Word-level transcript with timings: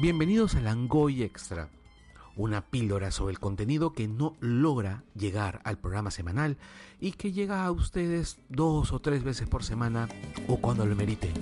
Bienvenidos 0.00 0.54
a 0.54 0.60
Langoy 0.60 1.24
Extra, 1.24 1.70
una 2.36 2.60
píldora 2.60 3.10
sobre 3.10 3.32
el 3.32 3.40
contenido 3.40 3.94
que 3.94 4.06
no 4.06 4.36
logra 4.38 5.02
llegar 5.16 5.60
al 5.64 5.76
programa 5.76 6.12
semanal 6.12 6.56
y 7.00 7.10
que 7.10 7.32
llega 7.32 7.64
a 7.64 7.72
ustedes 7.72 8.38
dos 8.48 8.92
o 8.92 9.00
tres 9.00 9.24
veces 9.24 9.48
por 9.48 9.64
semana 9.64 10.08
o 10.46 10.58
cuando 10.58 10.86
lo 10.86 10.94
merite. 10.94 11.32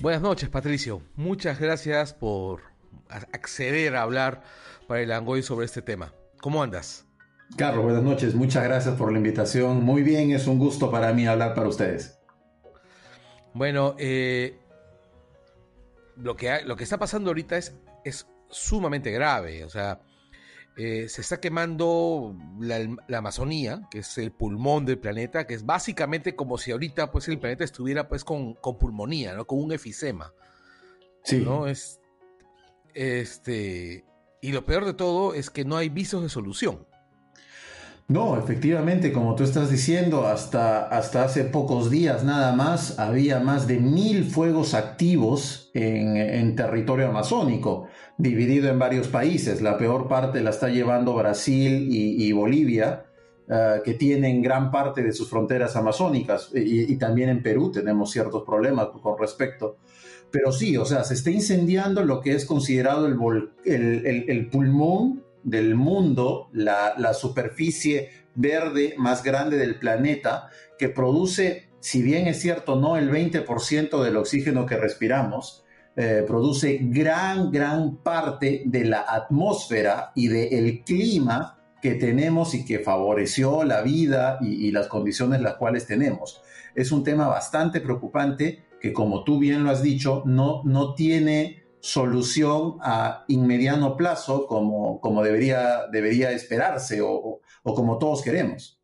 Buenas 0.00 0.22
noches, 0.22 0.48
Patricio. 0.48 1.02
Muchas 1.16 1.58
gracias 1.58 2.14
por 2.14 2.60
acceder 3.08 3.96
a 3.96 4.02
hablar 4.02 4.44
para 4.86 5.00
el 5.00 5.08
Langoy 5.08 5.42
sobre 5.42 5.66
este 5.66 5.82
tema. 5.82 6.12
¿Cómo 6.40 6.62
andas? 6.62 7.05
Carlos, 7.56 7.84
buenas 7.84 8.02
noches. 8.02 8.34
Muchas 8.34 8.64
gracias 8.64 8.94
por 8.96 9.12
la 9.12 9.18
invitación. 9.18 9.84
Muy 9.84 10.02
bien, 10.02 10.32
es 10.32 10.46
un 10.46 10.58
gusto 10.58 10.90
para 10.90 11.12
mí 11.12 11.26
hablar 11.26 11.54
para 11.54 11.68
ustedes. 11.68 12.18
Bueno, 13.54 13.94
eh, 13.98 14.58
lo, 16.16 16.36
que, 16.36 16.62
lo 16.64 16.76
que 16.76 16.84
está 16.84 16.98
pasando 16.98 17.30
ahorita 17.30 17.56
es, 17.56 17.74
es 18.04 18.26
sumamente 18.50 19.10
grave. 19.10 19.64
O 19.64 19.70
sea, 19.70 20.00
eh, 20.76 21.08
se 21.08 21.22
está 21.22 21.40
quemando 21.40 22.36
la, 22.60 22.86
Amazonía, 23.16 23.88
que 23.90 24.00
es 24.00 24.18
el 24.18 24.30
pulmón 24.32 24.84
del 24.84 24.98
planeta, 24.98 25.46
que 25.46 25.54
es 25.54 25.64
básicamente 25.64 26.36
como 26.36 26.58
si 26.58 26.72
ahorita 26.72 27.10
pues, 27.10 27.28
el 27.28 27.38
planeta 27.38 27.64
estuviera 27.64 28.08
pues, 28.08 28.24
con, 28.24 28.54
con 28.54 28.76
pulmonía, 28.76 29.34
¿no? 29.34 29.46
con 29.46 29.62
un 29.62 29.72
efisema. 29.72 30.34
Sí. 31.24 31.38
¿no? 31.38 31.66
Es, 31.66 32.00
este, 32.92 34.04
y 34.42 34.52
lo 34.52 34.66
peor 34.66 34.84
de 34.84 34.92
todo 34.92 35.34
es 35.34 35.48
que 35.48 35.64
no 35.64 35.76
hay 35.76 35.88
visos 35.88 36.22
de 36.22 36.28
solución. 36.28 36.86
No, 38.08 38.38
efectivamente, 38.38 39.12
como 39.12 39.34
tú 39.34 39.42
estás 39.42 39.68
diciendo, 39.68 40.28
hasta, 40.28 40.86
hasta 40.86 41.24
hace 41.24 41.42
pocos 41.42 41.90
días 41.90 42.22
nada 42.22 42.54
más 42.54 43.00
había 43.00 43.40
más 43.40 43.66
de 43.66 43.80
mil 43.80 44.24
fuegos 44.24 44.74
activos 44.74 45.72
en, 45.74 46.54
territorio 46.54 47.08
amazónico, 47.08 47.88
dividido 48.16 48.70
en 48.70 48.78
varios 48.78 49.08
países. 49.08 49.60
La 49.60 49.76
peor 49.76 50.06
parte 50.06 50.40
la 50.40 50.50
está 50.50 50.68
llevando 50.68 51.14
Brasil 51.14 51.88
y, 51.90 52.30
Bolivia, 52.30 53.06
eh, 53.48 53.80
que 53.84 53.94
tienen 53.94 54.40
gran 54.40 54.70
parte 54.70 55.02
de 55.02 55.12
sus 55.12 55.28
fronteras 55.28 55.74
amazónicas, 55.74 56.52
y, 56.54 56.96
también 56.98 57.28
en 57.28 57.42
Perú 57.42 57.72
tenemos 57.72 58.12
ciertos 58.12 58.44
problemas 58.44 58.86
con 59.02 59.18
respecto. 59.18 59.78
Pero 60.30 60.52
sí, 60.52 60.76
o 60.76 60.84
sea, 60.84 61.02
se 61.02 61.14
está 61.14 61.32
incendiando 61.32 62.04
lo 62.04 62.20
que 62.20 62.34
es 62.36 62.44
considerado 62.44 63.06
el, 63.06 63.50
el, 63.64 64.24
el 64.28 64.48
pulmón 64.48 65.25
del 65.46 65.76
mundo, 65.76 66.50
la, 66.52 67.14
superficie 67.14 68.10
verde 68.34 68.94
más 68.98 69.22
grande 69.22 69.56
del 69.56 69.78
planeta, 69.78 70.50
que 70.76 70.88
produce, 70.88 71.70
si 71.80 72.02
bien 72.02 72.26
es 72.26 72.40
cierto, 72.40 72.76
no 72.76 72.96
el 72.96 73.10
20% 73.10 74.02
del 74.02 74.16
oxígeno 74.16 74.66
que 74.66 74.76
respiramos, 74.76 75.64
eh, 75.94 76.24
produce 76.26 76.80
gran, 76.82 77.50
gran 77.52 77.96
parte 77.98 78.64
de 78.66 78.84
la 78.84 79.06
atmósfera 79.08 80.10
y 80.14 80.26
del 80.28 80.82
clima 80.84 81.58
que 81.80 81.94
tenemos 81.94 82.52
y 82.54 82.64
que 82.64 82.80
favoreció 82.80 83.62
la 83.62 83.82
vida 83.82 84.38
y, 84.42 84.66
y 84.66 84.72
las 84.72 84.88
condiciones 84.88 85.40
las 85.40 85.54
cuales 85.54 85.86
tenemos. 85.86 86.42
Es 86.74 86.90
un 86.90 87.04
tema 87.04 87.28
bastante 87.28 87.80
preocupante 87.80 88.64
que, 88.80 88.92
como 88.92 89.22
tú 89.22 89.38
bien 89.38 89.62
lo 89.62 89.70
has 89.70 89.80
dicho, 89.80 90.22
no, 90.26 90.62
no 90.64 90.94
tiene 90.94 91.65
solución 91.86 92.78
a 92.82 93.24
inmediato 93.28 93.96
plazo 93.96 94.48
como, 94.48 95.00
como 95.00 95.22
debería, 95.22 95.86
debería 95.92 96.32
esperarse 96.32 97.00
o, 97.00 97.40
como 97.62 97.98
todos 97.98 98.22
queremos. 98.22 98.82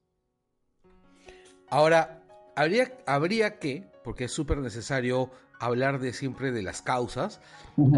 Ahora, 1.68 2.22
habría, 2.54 2.96
habría 3.04 3.58
que, 3.58 3.90
porque 4.04 4.24
es 4.24 4.32
súper 4.32 4.58
necesario 4.58 5.32
hablar 5.58 5.98
de 5.98 6.12
siempre 6.12 6.52
de 6.52 6.62
las 6.62 6.80
causas, 6.80 7.40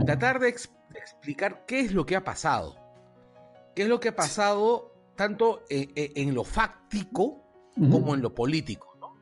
tratar 0.07 0.41
de, 0.41 0.49
explicar 0.49 1.67
qué 1.67 1.81
es 1.81 1.93
lo 1.93 2.07
que 2.07 2.17
ha 2.17 2.25
pasado. 2.25 2.75
¿Qué 3.77 3.83
es 3.83 3.89
lo 3.89 4.01
que 4.01 4.09
ha 4.09 4.17
pasado 4.17 4.95
tanto 5.17 5.65
en, 5.69 6.35
lo 6.35 6.45
fáctico 6.45 7.43
como 7.75 8.15
en 8.15 8.23
lo 8.23 8.35
político? 8.35 9.19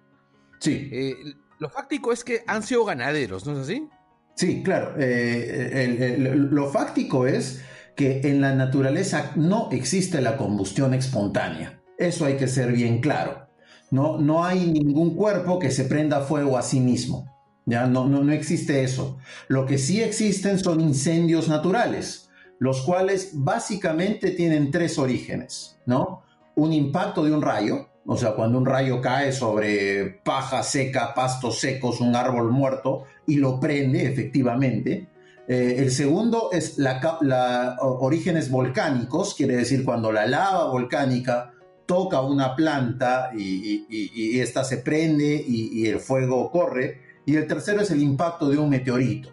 Sí. 0.61 0.89
Eh, 0.93 1.17
lo 1.59 1.69
fáctico 1.69 2.13
es 2.13 2.23
que 2.23 2.45
han 2.47 2.63
sido 2.63 2.85
ganaderos, 2.85 3.45
¿no 3.47 3.55
es 3.55 3.59
así? 3.59 3.89
Sí, 4.35 4.63
claro. 4.63 4.95
Eh, 4.99 6.17
lo 6.19 6.69
fáctico 6.69 7.27
es 7.27 7.63
que 7.95 8.21
en 8.25 8.41
la 8.41 8.55
naturaleza 8.55 9.33
no 9.37 9.69
existe 9.71 10.21
la 10.21 10.37
combustión 10.37 10.95
espontánea. 10.95 11.81
Eso 11.99 12.25
hay 12.25 12.37
que 12.37 12.49
ser 12.49 12.73
bien 12.73 13.01
claro. 13.01 13.49
No, 13.91 14.19
no 14.19 14.45
hay 14.45 14.67
ningún 14.67 15.15
cuerpo 15.15 15.59
que 15.59 15.71
se 15.71 15.85
prenda 15.85 16.23
fuego 16.23 16.57
a 16.57 16.63
sí 16.63 16.81
mismo. 16.81 17.31
Ya 17.67 17.87
no, 17.87 18.09
no, 18.09 18.25
no 18.25 18.33
existe 18.33 18.83
eso. 18.83 19.19
Lo 19.49 19.67
que 19.67 19.79
sí 19.79 20.03
existen 20.03 20.59
son 20.59 20.81
incendios 20.81 21.49
naturales, 21.49 22.31
los 22.59 22.83
cuales 22.83 23.31
básicamente 23.35 24.31
tienen 24.31 24.71
tres 24.71 24.99
orígenes, 24.99 25.79
¿no? 25.87 26.23
Un 26.57 26.73
impacto 26.73 27.23
de 27.23 27.33
un 27.33 27.43
rayo, 27.43 27.89
o 28.07 28.17
sea, 28.17 28.33
cuando 28.33 28.59
un 28.59 28.67
rayo 28.67 29.01
cae 29.01 29.33
sobre 29.33 30.21
paja 30.25 30.63
seca, 30.63 31.15
pastos 31.15 31.61
secos, 31.61 32.01
un 32.01 32.17
árbol 32.17 32.51
muerto 32.51 33.05
y 33.27 33.37
lo 33.37 33.61
prende 33.61 34.07
efectivamente. 34.07 35.09
Eh, 35.47 35.77
el 35.79 35.91
segundo 35.91 36.51
es 36.53 36.79
la, 36.79 37.77
orígenes 37.81 38.51
volcánicos, 38.51 39.35
quiere 39.35 39.57
decir 39.57 39.85
cuando 39.85 40.11
la 40.11 40.27
lava 40.27 40.67
volcánica 40.67 41.53
toca 41.87 42.21
una 42.21 42.57
planta 42.57 43.31
y, 43.37 43.87
y, 43.89 44.41
esta 44.41 44.65
se 44.65 44.79
prende 44.79 45.45
y, 45.47 45.87
el 45.87 46.01
fuego 46.01 46.51
corre. 46.51 47.01
Y 47.27 47.37
el 47.37 47.47
tercero 47.47 47.83
es 47.83 47.91
el 47.91 48.03
impacto 48.03 48.49
de 48.49 48.59
un 48.59 48.69
meteorito. 48.69 49.31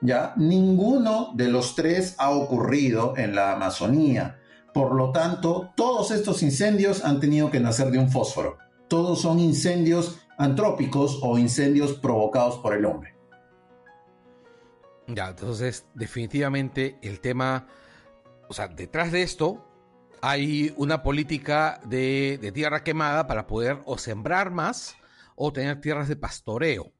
¿ya? 0.00 0.34
Ninguno 0.36 1.32
de 1.34 1.48
los 1.48 1.74
tres 1.74 2.14
ha 2.18 2.30
ocurrido 2.30 3.14
en 3.16 3.34
la 3.34 3.52
Amazonía. 3.52 4.38
Por 4.72 4.94
lo 4.94 5.12
tanto, 5.12 5.70
todos 5.76 6.10
estos 6.10 6.42
incendios 6.42 7.04
han 7.04 7.20
tenido 7.20 7.50
que 7.50 7.60
nacer 7.60 7.90
de 7.90 7.98
un 7.98 8.10
fósforo. 8.10 8.58
Todos 8.88 9.20
son 9.20 9.38
incendios 9.38 10.20
antrópicos 10.38 11.18
o 11.22 11.38
incendios 11.38 11.92
provocados 11.92 12.58
por 12.58 12.74
el 12.74 12.84
hombre. 12.84 13.14
Ya, 15.06 15.28
entonces 15.28 15.86
definitivamente 15.94 16.98
el 17.02 17.20
tema, 17.20 17.66
o 18.48 18.54
sea, 18.54 18.68
detrás 18.68 19.12
de 19.12 19.22
esto 19.22 19.66
hay 20.22 20.72
una 20.76 21.02
política 21.02 21.80
de, 21.84 22.38
de 22.40 22.52
tierra 22.52 22.84
quemada 22.84 23.26
para 23.26 23.46
poder 23.46 23.82
o 23.84 23.98
sembrar 23.98 24.50
más 24.50 24.96
o 25.34 25.52
tener 25.52 25.80
tierras 25.80 26.08
de 26.08 26.16
pastoreo 26.16 26.92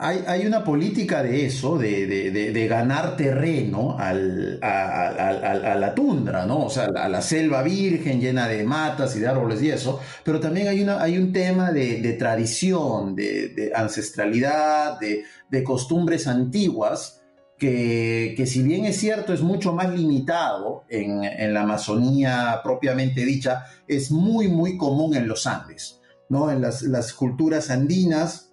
hay, 0.00 0.46
una 0.46 0.62
política 0.62 1.24
de 1.24 1.46
eso, 1.46 1.76
de, 1.76 2.66
ganar 2.68 3.16
terreno 3.16 3.96
a, 3.98 4.12
la 4.14 5.92
tundra, 5.94 6.46
¿no? 6.46 6.66
O 6.66 6.70
sea, 6.70 6.84
a 6.84 7.08
la 7.08 7.20
selva 7.20 7.62
virgen 7.62 8.20
llena 8.20 8.46
de 8.46 8.62
matas 8.62 9.16
y 9.16 9.20
de 9.20 9.26
árboles 9.26 9.60
y 9.60 9.70
eso, 9.70 9.98
pero 10.22 10.38
también 10.38 10.68
hay, 10.68 10.82
una, 10.82 11.04
un 11.04 11.32
tema 11.32 11.72
de, 11.72 12.12
tradición, 12.12 13.16
de, 13.16 13.72
ancestralidad, 13.74 15.00
de, 15.00 15.64
costumbres 15.64 16.28
antiguas, 16.28 17.20
que, 17.58 18.44
si 18.46 18.62
bien 18.62 18.84
es 18.84 18.98
cierto 18.98 19.32
es 19.32 19.40
mucho 19.40 19.72
más 19.72 19.92
limitado 19.92 20.84
en, 20.88 21.52
la 21.52 21.62
Amazonía 21.62 22.60
propiamente 22.62 23.24
dicha, 23.24 23.64
es 23.88 24.12
muy, 24.12 24.46
muy 24.46 24.76
común 24.76 25.16
en 25.16 25.26
los 25.26 25.48
Andes, 25.48 26.00
¿no? 26.28 26.52
En 26.52 26.62
las 26.62 27.12
culturas 27.14 27.70
andinas 27.70 28.47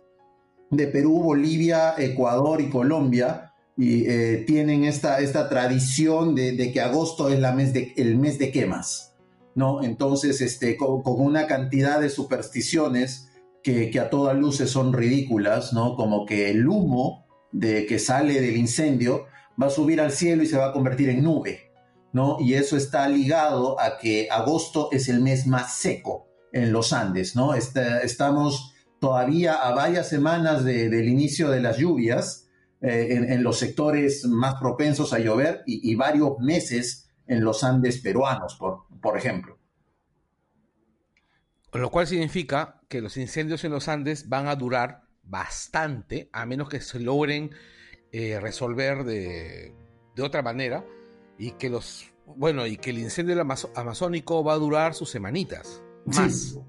de 0.72 0.88
Perú, 0.88 1.22
Bolivia, 1.22 1.96
Ecuador 1.98 2.62
y 2.62 2.70
Colombia, 2.70 3.54
y 3.78 4.10
eh, 4.10 4.44
tienen 4.48 4.86
esta, 4.86 5.20
esta 5.20 5.50
tradición 5.50 6.34
de, 6.36 6.72
que 6.72 6.82
agosto 6.82 7.30
es 7.30 7.40
la 7.40 7.52
mes 7.52 7.74
de, 7.74 7.94
el 7.98 8.18
mes 8.18 8.40
de 8.40 8.52
quemas, 8.52 9.16
¿no? 9.54 9.84
Entonces, 9.84 10.42
este, 10.42 10.78
con, 10.78 11.02
una 11.06 11.46
cantidad 11.48 12.00
de 12.00 12.10
supersticiones 12.10 13.30
que, 13.64 13.90
que 13.90 14.00
a 14.00 14.10
todas 14.10 14.38
luces 14.38 14.70
son 14.70 14.94
ridículas, 14.94 15.74
¿no? 15.74 15.96
Como 15.96 16.26
que 16.26 16.50
el 16.50 16.68
humo 16.68 17.26
de 17.52 17.86
que 17.86 18.00
sale 18.00 18.40
del 18.40 18.58
incendio 18.58 19.26
va 19.62 19.68
a 19.68 19.72
subir 19.72 20.00
al 20.00 20.12
cielo 20.12 20.44
y 20.44 20.48
se 20.48 20.58
va 20.58 20.68
a 20.68 20.74
convertir 20.74 21.10
en 21.10 21.24
nube, 21.24 21.72
¿no? 22.14 22.38
Y 22.40 22.54
eso 22.54 22.78
está 22.78 23.08
ligado 23.10 23.80
a 23.80 23.98
que 23.98 24.30
agosto 24.32 24.90
es 24.92 25.10
el 25.10 25.22
mes 25.22 25.48
más 25.48 25.76
seco 25.76 26.28
en 26.54 26.72
los 26.72 26.94
Andes, 26.94 27.36
¿no? 27.36 27.54
estamos 27.54 28.75
todavía 29.06 29.54
a 29.54 29.72
varias 29.76 30.10
semanas 30.10 30.66
del 30.66 31.08
inicio 31.08 31.52
de 31.52 31.62
las 31.62 31.78
lluvias 31.78 32.50
eh, 32.82 33.28
en, 33.30 33.44
los 33.44 33.60
sectores 33.60 34.26
más 34.26 34.56
propensos 34.56 35.14
a 35.14 35.20
llover 35.20 35.62
y, 35.68 35.94
varios 35.94 36.40
meses 36.40 37.08
en 37.28 37.44
los 37.44 37.64
Andes 37.64 38.00
peruanos, 38.02 38.56
por, 38.56 38.88
por 39.00 39.16
ejemplo. 39.16 39.60
Lo 41.72 41.92
cual 41.92 42.08
significa 42.08 42.82
que 42.88 43.00
los 43.00 43.16
incendios 43.18 43.64
en 43.64 43.74
los 43.74 43.90
Andes 43.90 44.28
van 44.28 44.48
a 44.48 44.56
durar 44.56 45.04
bastante, 45.22 46.28
a 46.34 46.48
menos 46.48 46.68
que 46.68 46.82
se 46.82 47.00
logren 47.00 47.52
eh, 48.12 48.40
resolver 48.40 49.04
de, 49.04 49.76
de, 50.16 50.24
otra 50.24 50.42
manera, 50.42 50.84
y 51.38 51.52
que 51.52 51.70
los 51.70 52.12
bueno, 52.26 52.66
y 52.66 52.78
que 52.78 52.90
el 52.90 52.98
incendio 52.98 53.40
amazónico 53.76 54.44
va 54.44 54.54
a 54.54 54.58
durar 54.58 54.96
sus 54.96 55.12
semanitas. 55.12 55.84
Más. 56.08 56.34
Sí, 56.34 56.60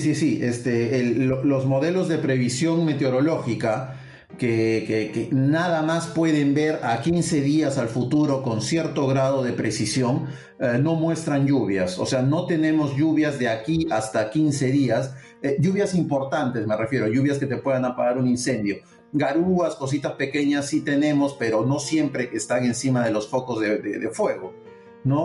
sí, 0.00 0.14
sí. 0.14 0.40
Este, 0.42 1.02
los 1.02 1.66
modelos 1.66 2.08
de 2.08 2.16
previsión 2.16 2.84
meteorológica 2.86 4.00
que, 4.38 5.28
nada 5.32 5.82
más 5.82 6.06
pueden 6.06 6.54
ver 6.54 6.80
a 6.82 7.00
15 7.02 7.40
días 7.42 7.76
al 7.76 7.88
futuro 7.88 8.42
con 8.42 8.62
cierto 8.62 9.06
grado 9.06 9.42
de 9.42 9.52
precisión, 9.52 10.28
eh, 10.58 10.78
no 10.80 10.94
muestran 10.94 11.46
lluvias. 11.46 11.98
O 11.98 12.06
sea, 12.06 12.22
no 12.22 12.46
tenemos 12.46 12.96
lluvias 12.96 13.38
de 13.38 13.48
aquí 13.48 13.86
hasta 13.90 14.30
15 14.30 14.70
días. 14.70 15.14
Eh, 15.42 15.56
lluvias 15.60 15.94
importantes, 15.94 16.66
me 16.66 16.76
refiero, 16.76 17.06
lluvias 17.08 17.38
que 17.38 17.46
te 17.46 17.58
puedan 17.58 17.84
apagar 17.84 18.18
un 18.18 18.28
incendio. 18.28 18.76
Garúas, 19.12 19.76
cositas 19.76 20.12
pequeñas 20.12 20.68
sí 20.68 20.80
tenemos, 20.80 21.34
pero 21.38 21.64
no 21.64 21.78
siempre 21.78 22.28
que 22.30 22.38
están 22.38 22.64
encima 22.64 23.04
de 23.04 23.12
los 23.12 23.28
focos 23.28 23.60
de 23.60 24.10
fuego. 24.12 24.65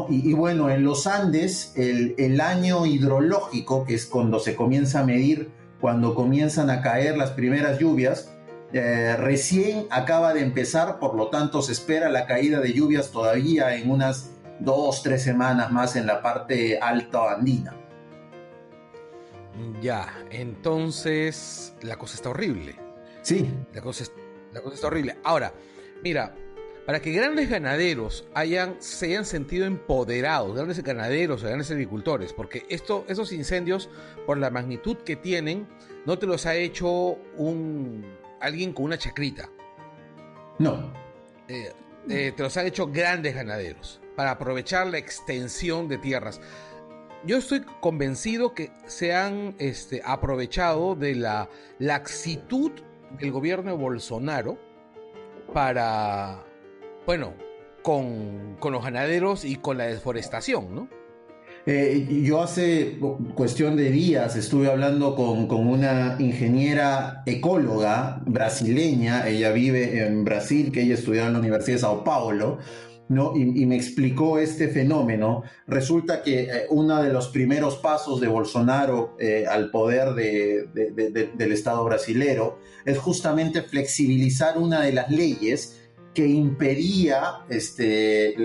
Y, 0.09 0.33
bueno, 0.33 0.69
en 0.69 0.83
los 0.83 1.07
Andes, 1.07 1.73
el, 1.75 2.39
año 2.39 2.85
hidrológico, 2.85 3.83
que 3.83 3.95
es 3.95 4.05
cuando 4.05 4.39
se 4.39 4.55
comienza 4.55 4.99
a 4.99 5.05
medir, 5.05 5.49
cuando 5.79 6.13
comienzan 6.13 6.69
a 6.69 6.81
caer 6.83 7.17
las 7.17 7.31
primeras 7.31 7.79
lluvias, 7.79 8.31
eh, 8.73 9.15
recién 9.17 9.87
acaba 9.89 10.35
de 10.35 10.41
empezar, 10.41 10.99
por 10.99 11.15
lo 11.15 11.29
tanto 11.29 11.63
se 11.63 11.71
espera 11.71 12.09
la 12.09 12.27
caída 12.27 12.59
de 12.59 12.73
lluvias 12.73 13.09
todavía 13.09 13.75
en 13.75 13.89
unas 13.89 14.29
dos, 14.59 15.01
tres 15.01 15.23
semanas 15.23 15.71
más 15.71 15.95
en 15.95 16.05
la 16.05 16.21
parte 16.21 16.77
alta 16.79 17.33
andina. 17.33 17.75
Ya, 19.81 20.13
entonces 20.29 21.73
la 21.81 21.97
cosa 21.97 22.15
está 22.15 22.29
horrible. 22.29 22.75
Sí. 23.23 23.51
La 23.73 23.81
cosa, 23.81 24.05
la 24.53 24.61
cosa 24.61 24.75
está 24.75 24.87
horrible. 24.87 25.17
Ahora, 25.23 25.51
mira, 26.03 26.35
para 26.91 27.01
que 27.01 27.13
grandes 27.13 27.49
ganaderos 27.49 28.27
hayan, 28.33 28.75
se 28.79 29.05
hayan 29.05 29.23
sentido 29.23 29.65
empoderados, 29.65 30.53
grandes 30.53 30.83
ganaderos, 30.83 31.41
grandes 31.41 31.71
agricultores, 31.71 32.33
porque 32.33 32.65
esto, 32.67 33.05
esos 33.07 33.31
incendios, 33.31 33.89
por 34.25 34.37
la 34.37 34.49
magnitud 34.49 34.97
que 34.97 35.15
tienen, 35.15 35.69
no 36.05 36.19
te 36.19 36.25
los 36.25 36.45
ha 36.45 36.55
hecho 36.55 37.17
un 37.37 38.05
alguien 38.41 38.73
con 38.73 38.83
una 38.83 38.97
chacrita. 38.97 39.49
No. 40.59 40.91
Eh, 41.47 41.71
eh, 42.09 42.33
te 42.35 42.43
los 42.43 42.57
han 42.57 42.67
hecho 42.67 42.87
grandes 42.87 43.35
ganaderos, 43.35 44.01
para 44.17 44.31
aprovechar 44.31 44.87
la 44.87 44.97
extensión 44.97 45.87
de 45.87 45.97
tierras. 45.97 46.41
Yo 47.23 47.37
estoy 47.37 47.61
convencido 47.79 48.53
que 48.53 48.69
se 48.85 49.15
han 49.15 49.55
este, 49.59 50.01
aprovechado 50.03 50.95
de 50.95 51.15
la 51.15 51.47
laxitud 51.79 52.73
del 53.17 53.31
gobierno 53.31 53.71
de 53.71 53.77
Bolsonaro 53.77 54.57
para 55.53 56.50
bueno, 57.05 57.33
con, 57.81 58.57
los 58.61 58.83
ganaderos 58.83 59.45
y 59.45 59.55
con 59.55 59.77
la 59.77 59.85
deforestación, 59.85 60.75
¿no? 60.75 60.89
Eh, 61.67 62.23
yo 62.23 62.41
hace 62.41 62.97
cuestión 63.35 63.75
de 63.77 63.91
días 63.91 64.35
estuve 64.35 64.67
hablando 64.67 65.15
con, 65.15 65.67
una 65.67 66.15
ingeniera 66.17 67.21
ecóloga 67.27 68.21
brasileña, 68.25 69.27
ella 69.27 69.51
vive 69.51 70.03
en 70.03 70.23
Brasil, 70.23 70.71
que 70.71 70.81
ella 70.81 70.95
estudió 70.95 71.25
en 71.25 71.33
la 71.33 71.39
Universidad 71.39 71.75
de 71.75 71.81
Sao 71.81 72.03
Paulo, 72.03 72.57
¿no? 73.09 73.33
Y, 73.35 73.65
me 73.65 73.75
explicó 73.75 74.39
este 74.39 74.69
fenómeno. 74.69 75.43
Resulta 75.67 76.23
que 76.23 76.43
eh, 76.43 76.49
uno 76.69 77.03
de 77.03 77.11
los 77.11 77.27
primeros 77.27 77.75
pasos 77.75 78.21
de 78.21 78.27
Bolsonaro 78.27 79.15
eh, 79.19 79.45
al 79.47 79.69
poder 79.69 80.13
del 80.15 81.51
Estado 81.51 81.83
brasilero 81.83 82.59
es 82.85 82.97
justamente 82.97 83.61
flexibilizar 83.61 84.57
una 84.57 84.81
de 84.81 84.93
las 84.93 85.11
leyes 85.11 85.80
que 86.13 86.27
impedía 86.27 87.45
este, 87.49 88.35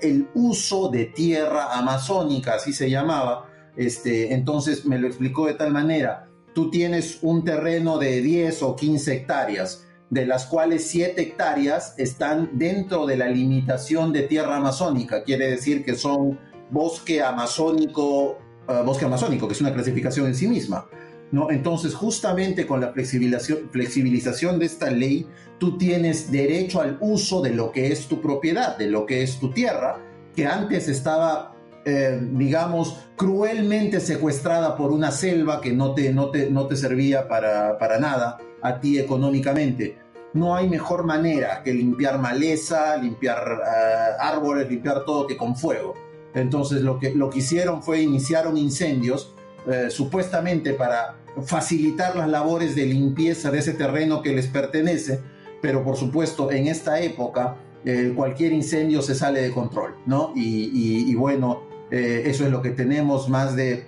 el 0.00 0.28
uso 0.34 0.88
de 0.88 1.06
tierra 1.06 1.76
amazónica, 1.76 2.54
así 2.54 2.72
se 2.72 2.88
llamaba. 2.88 3.50
Este, 3.76 4.32
entonces 4.32 4.86
me 4.86 4.98
lo 4.98 5.06
explicó 5.06 5.46
de 5.46 5.54
tal 5.54 5.72
manera, 5.72 6.28
tú 6.54 6.70
tienes 6.70 7.18
un 7.22 7.44
terreno 7.44 7.98
de 7.98 8.22
10 8.22 8.62
o 8.62 8.76
15 8.76 9.12
hectáreas, 9.12 9.86
de 10.08 10.24
las 10.24 10.46
cuales 10.46 10.86
7 10.86 11.20
hectáreas 11.20 11.94
están 11.98 12.50
dentro 12.54 13.06
de 13.06 13.16
la 13.16 13.28
limitación 13.28 14.12
de 14.12 14.22
tierra 14.22 14.56
amazónica, 14.56 15.24
quiere 15.24 15.50
decir 15.50 15.84
que 15.84 15.96
son 15.96 16.38
bosque 16.70 17.22
amazónico, 17.22 18.38
uh, 18.68 18.84
bosque 18.84 19.04
amazónico, 19.04 19.46
que 19.48 19.54
es 19.54 19.60
una 19.60 19.74
clasificación 19.74 20.26
en 20.26 20.34
sí 20.34 20.48
misma. 20.48 20.86
¿No? 21.32 21.50
Entonces, 21.50 21.94
justamente 21.94 22.66
con 22.66 22.80
la 22.80 22.92
flexibilización, 22.92 23.70
flexibilización 23.70 24.58
de 24.58 24.66
esta 24.66 24.90
ley, 24.90 25.26
tú 25.58 25.76
tienes 25.76 26.30
derecho 26.30 26.80
al 26.80 26.98
uso 27.00 27.42
de 27.42 27.50
lo 27.50 27.72
que 27.72 27.92
es 27.92 28.06
tu 28.06 28.20
propiedad, 28.20 28.76
de 28.76 28.88
lo 28.88 29.06
que 29.06 29.22
es 29.22 29.38
tu 29.38 29.50
tierra, 29.50 29.98
que 30.34 30.46
antes 30.46 30.88
estaba, 30.88 31.54
eh, 31.84 32.20
digamos, 32.32 33.08
cruelmente 33.16 34.00
secuestrada 34.00 34.76
por 34.76 34.92
una 34.92 35.10
selva 35.10 35.60
que 35.60 35.72
no 35.72 35.94
te, 35.94 36.12
no 36.12 36.30
te, 36.30 36.50
no 36.50 36.66
te 36.66 36.76
servía 36.76 37.26
para, 37.26 37.78
para 37.78 37.98
nada 37.98 38.38
a 38.62 38.80
ti 38.80 38.98
económicamente. 38.98 39.98
No 40.34 40.54
hay 40.54 40.68
mejor 40.68 41.04
manera 41.04 41.62
que 41.62 41.72
limpiar 41.72 42.18
maleza, 42.18 42.96
limpiar 42.98 43.38
eh, 43.38 44.16
árboles, 44.20 44.68
limpiar 44.68 45.04
todo 45.04 45.26
que 45.26 45.36
con 45.36 45.56
fuego. 45.56 45.94
Entonces 46.34 46.82
lo 46.82 46.98
que, 46.98 47.14
lo 47.14 47.30
que 47.30 47.38
hicieron 47.38 47.82
fue 47.82 48.02
iniciaron 48.02 48.58
incendios 48.58 49.35
eh, 49.66 49.90
supuestamente 49.90 50.74
para 50.74 51.16
facilitar 51.44 52.14
las 52.16 52.28
labores 52.28 52.74
de 52.76 52.86
limpieza 52.86 53.50
de 53.50 53.58
ese 53.58 53.72
terreno 53.72 54.22
que 54.22 54.32
les 54.32 54.46
pertenece, 54.46 55.20
pero 55.60 55.82
por 55.82 55.96
supuesto 55.96 56.50
en 56.52 56.68
esta 56.68 57.00
época 57.00 57.56
eh, 57.84 58.12
cualquier 58.14 58.52
incendio 58.52 59.02
se 59.02 59.14
sale 59.14 59.42
de 59.42 59.50
control, 59.50 59.96
¿no? 60.06 60.32
Y, 60.34 61.14
bueno, 61.14 61.62
eh, 61.90 62.22
eso 62.26 62.44
es 62.44 62.50
lo 62.50 62.62
que 62.62 62.70
tenemos, 62.70 63.28
más 63.28 63.56
de, 63.56 63.86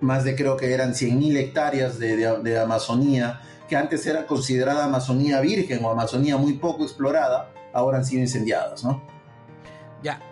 más 0.00 0.24
de 0.24 0.34
creo 0.36 0.56
que 0.56 0.72
eran 0.72 0.92
100.000 0.92 1.36
hectáreas 1.36 1.98
de, 1.98 2.16
de, 2.42 2.58
Amazonía, 2.58 3.40
que 3.68 3.76
antes 3.76 4.06
era 4.06 4.26
considerada 4.26 4.84
Amazonía 4.84 5.40
virgen 5.40 5.84
o 5.84 5.90
Amazonía 5.90 6.36
muy 6.36 6.54
poco 6.54 6.84
explorada, 6.84 7.52
ahora 7.72 7.98
han 7.98 8.04
sido 8.04 8.22
incendiadas, 8.22 8.84
¿no? 8.84 9.02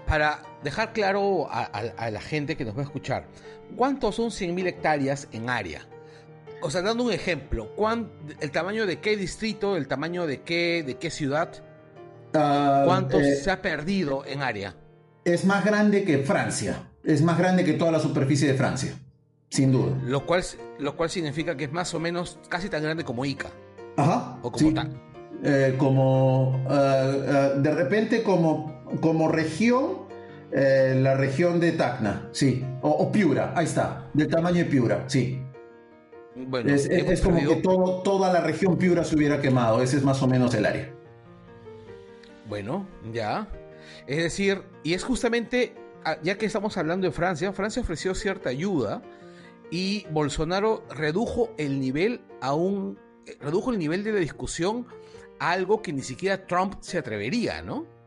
Para 0.08 0.40
dejar 0.64 0.94
claro 0.94 1.48
a, 1.50 2.10
la 2.10 2.20
gente 2.20 2.56
que 2.56 2.64
nos 2.64 2.74
va 2.74 2.80
a 2.80 2.84
escuchar, 2.84 3.26
¿cuántos 3.76 4.14
son 4.14 4.30
100.000 4.30 4.66
hectáreas 4.66 5.28
en 5.32 5.50
área? 5.50 5.82
O 6.62 6.70
sea, 6.70 6.80
dando 6.80 7.04
un 7.04 7.12
ejemplo, 7.12 7.70
¿el 8.40 8.50
tamaño 8.50 8.86
de 8.86 9.00
qué 9.00 9.16
distrito, 9.16 9.76
el 9.76 9.86
tamaño 9.86 10.26
de 10.26 10.40
qué, 10.40 10.82
de 10.84 10.96
qué 10.96 11.10
ciudad? 11.10 11.62
Ah, 12.34 12.82
¿Cuánto 12.86 13.20
eh, 13.20 13.36
se 13.36 13.50
ha 13.50 13.60
perdido 13.60 14.24
en 14.24 14.42
área? 14.42 14.74
Es 15.24 15.44
más 15.44 15.64
grande 15.64 16.04
que 16.04 16.18
Francia, 16.18 16.88
es 17.04 17.20
más 17.20 17.38
grande 17.38 17.64
que 17.64 17.74
toda 17.74 17.92
la 17.92 18.00
superficie 18.00 18.48
de 18.48 18.54
Francia, 18.54 18.94
sin 19.50 19.72
duda. 19.72 19.94
Lo 20.04 20.24
cual, 20.24 20.42
lo 20.78 20.96
cual 20.96 21.10
significa 21.10 21.54
que 21.54 21.64
es 21.64 21.72
más 21.72 21.92
o 21.92 22.00
menos 22.00 22.38
casi 22.48 22.70
tan 22.70 22.82
grande 22.82 23.04
como 23.04 23.26
Ica. 23.26 23.50
Ajá. 23.98 24.38
O 24.42 24.50
como 24.50 24.72
tal. 24.72 25.02
Eh, 25.44 25.76
como 25.78 26.64
ah, 26.68 27.52
de 27.56 27.70
repente 27.72 28.22
como, 28.22 28.77
como 29.00 29.28
región 29.28 30.08
eh, 30.50 30.98
la 31.02 31.14
región 31.14 31.60
de 31.60 31.72
Tacna, 31.72 32.30
sí, 32.32 32.64
o, 32.80 33.12
Piura, 33.12 33.52
ahí 33.54 33.66
está, 33.66 34.08
del 34.14 34.28
tamaño 34.28 34.58
de 34.58 34.64
Piura, 34.64 35.04
sí. 35.06 35.42
Bueno, 36.34 36.72
es, 36.72 37.20
como 37.20 37.38
que 37.46 37.56
todo, 37.56 38.02
toda 38.02 38.32
la 38.32 38.40
región 38.40 38.78
Piura 38.78 39.04
se 39.04 39.14
hubiera 39.14 39.42
quemado, 39.42 39.82
ese 39.82 39.98
es 39.98 40.04
más 40.04 40.22
o 40.22 40.26
menos 40.26 40.54
el 40.54 40.64
área. 40.64 40.90
Bueno, 42.48 42.86
ya. 43.12 43.46
Es 44.06 44.22
decir, 44.22 44.62
y 44.82 44.94
es 44.94 45.04
justamente, 45.04 45.74
ah, 46.04 46.16
ya 46.22 46.38
que 46.38 46.46
estamos 46.46 46.78
hablando 46.78 47.06
de 47.06 47.12
Francia, 47.12 47.52
Francia 47.52 47.82
ofreció 47.82 48.14
cierta 48.14 48.48
ayuda 48.48 49.02
y 49.70 50.06
Bolsonaro 50.10 50.82
redujo 50.88 51.50
el 51.58 51.78
nivel 51.78 52.22
a 52.40 52.54
un, 52.54 52.98
eh, 53.26 53.36
redujo 53.38 53.70
el 53.70 53.78
nivel 53.78 54.02
de 54.02 54.12
la 54.12 54.20
discusión 54.20 54.86
a 55.40 55.50
algo 55.50 55.82
que 55.82 55.92
ni 55.92 56.00
siquiera 56.00 56.46
Trump 56.46 56.76
se 56.80 56.96
atrevería, 56.96 57.60
¿no? 57.60 57.97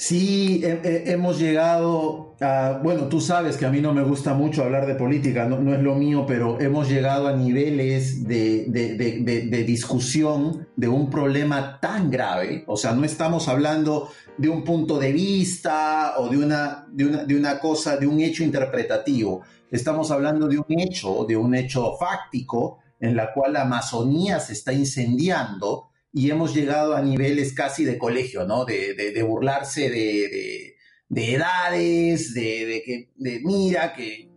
Sí, 0.00 0.62
hemos 0.64 1.38
llegado 1.38 2.34
a, 2.40 2.80
bueno, 2.82 3.08
tú 3.08 3.20
sabes 3.20 3.58
que 3.58 3.66
a 3.66 3.70
mí 3.70 3.82
no 3.82 3.92
me 3.92 4.02
gusta 4.02 4.32
mucho 4.32 4.64
hablar 4.64 4.86
de 4.86 4.94
política, 4.94 5.44
no, 5.44 5.74
es 5.74 5.82
lo 5.82 5.94
mío, 5.94 6.24
pero 6.26 6.58
hemos 6.58 6.88
llegado 6.88 7.28
a 7.28 7.34
niveles 7.34 8.26
de, 8.26 8.64
de, 8.70 9.64
discusión 9.64 10.66
de 10.74 10.88
un 10.88 11.10
problema 11.10 11.78
tan 11.80 12.10
grave, 12.10 12.64
o 12.66 12.78
sea, 12.78 12.92
no 12.92 13.04
estamos 13.04 13.46
hablando 13.46 14.08
de 14.38 14.48
un 14.48 14.64
punto 14.64 14.98
de 14.98 15.12
vista 15.12 16.14
o 16.16 16.30
de 16.30 16.38
una, 16.38 16.86
de 16.90 17.04
una, 17.04 17.24
de 17.24 17.36
una 17.36 17.58
cosa, 17.58 17.98
de 17.98 18.06
un 18.06 18.20
hecho 18.20 18.42
interpretativo, 18.42 19.42
estamos 19.70 20.10
hablando 20.10 20.48
de 20.48 20.56
un 20.56 20.80
hecho, 20.80 21.26
de 21.28 21.36
un 21.36 21.54
hecho 21.54 21.98
fáctico 21.98 22.78
en 23.00 23.16
la 23.16 23.34
cual 23.34 23.52
la 23.52 23.62
Amazonía 23.62 24.40
se 24.40 24.54
está 24.54 24.72
incendiando 24.72 25.89
y 26.12 26.30
hemos 26.30 26.54
llegado 26.54 26.96
a 26.96 27.02
niveles 27.02 27.52
casi 27.52 27.84
de 27.84 27.98
colegio, 27.98 28.44
¿no? 28.44 28.64
De, 28.64 29.24
burlarse 29.26 29.90
de, 29.90 30.76
edades, 31.08 32.34
de, 32.34 32.82
que, 32.84 33.10
de 33.16 33.40
mira, 33.44 33.92
que 33.92 34.30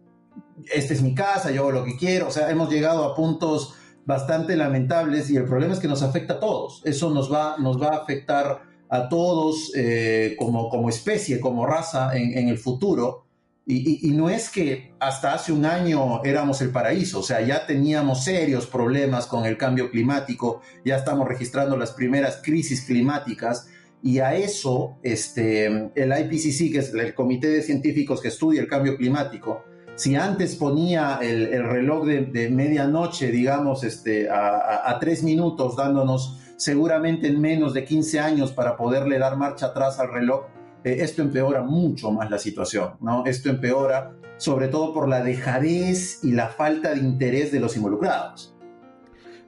esta 0.71 0.93
es 0.93 1.01
mi 1.01 1.15
casa, 1.15 1.51
yo 1.51 1.61
hago 1.61 1.71
lo 1.71 1.85
que 1.85 1.97
quiero, 1.97 2.27
o 2.27 2.31
sea, 2.31 2.49
hemos 2.49 2.69
llegado 2.69 3.03
a 3.03 3.15
puntos 3.15 3.75
bastante 4.05 4.55
lamentables 4.55 5.29
y 5.29 5.37
el 5.37 5.45
problema 5.45 5.73
es 5.73 5.79
que 5.79 5.87
nos 5.87 6.03
afecta 6.03 6.35
a 6.35 6.39
todos, 6.39 6.81
eso 6.85 7.09
nos 7.09 7.31
va, 7.31 7.57
nos 7.57 7.81
va 7.81 7.87
a 7.87 7.97
afectar 7.97 8.61
a 8.89 9.09
todos 9.09 9.71
eh, 9.75 10.35
como, 10.37 10.69
como 10.69 10.89
especie, 10.89 11.39
como 11.39 11.65
raza 11.65 12.15
en, 12.15 12.37
en 12.37 12.49
el 12.49 12.57
futuro 12.57 13.25
y, 13.65 14.11
no 14.11 14.29
es 14.29 14.49
que 14.49 14.93
hasta 14.99 15.33
hace 15.33 15.53
un 15.53 15.65
año 15.65 16.21
éramos 16.23 16.61
el 16.61 16.71
paraíso, 16.71 17.19
o 17.19 17.23
sea, 17.23 17.39
ya 17.41 17.65
teníamos 17.65 18.25
serios 18.25 18.67
problemas 18.67 19.25
con 19.25 19.45
el 19.45 19.57
cambio 19.57 19.89
climático, 19.89 20.61
ya 20.83 20.97
estamos 20.97 21.27
registrando 21.27 21.77
las 21.77 21.91
primeras 21.91 22.41
crisis 22.43 22.81
climáticas 22.81 23.67
y 24.01 24.19
a 24.19 24.35
eso 24.35 24.97
este, 25.01 25.67
el 25.95 26.11
IPCC, 26.11 26.73
que 26.73 26.79
es 26.79 26.93
el 26.93 27.13
Comité 27.13 27.47
de 27.47 27.61
Científicos 27.61 28.21
que 28.21 28.27
estudia 28.27 28.59
el 28.59 28.67
cambio 28.67 28.97
climático, 28.97 29.63
si 29.95 30.15
antes 30.15 30.57
ponía 30.57 31.19
el, 31.21 31.63
reloj 31.63 32.05
de, 32.05 32.49
medianoche, 32.49 33.31
digamos, 33.31 33.85
este, 33.85 34.29
a, 34.29 34.89
a 34.89 34.99
tres 34.99 35.23
minutos, 35.23 35.77
dándonos 35.77 36.39
seguramente 36.57 37.27
en 37.27 37.39
menos 37.39 37.73
de 37.73 37.85
15 37.85 38.19
años 38.19 38.51
para 38.51 38.75
poderle 38.75 39.19
dar 39.19 39.37
marcha 39.37 39.67
atrás 39.67 39.99
al 39.99 40.11
reloj, 40.11 40.47
eh, 40.83 40.97
esto 40.99 41.21
empeora 41.21 41.61
mucho 41.61 42.11
más 42.11 42.29
la 42.29 42.39
situación, 42.39 42.93
¿no? 43.01 43.25
Esto 43.25 43.49
empeora 43.49 44.13
sobre 44.37 44.67
todo 44.67 44.93
por 44.93 45.07
la 45.07 45.23
dejadez 45.23 46.23
y 46.23 46.31
la 46.31 46.49
falta 46.49 46.93
de 46.93 46.99
interés 46.99 47.51
de 47.51 47.59
los 47.59 47.75
involucrados. 47.77 48.55